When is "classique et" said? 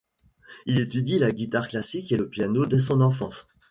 1.67-2.17